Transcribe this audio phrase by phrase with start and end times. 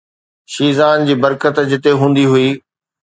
[0.53, 2.49] شيزان جي برڪت جتي هوندي هئي.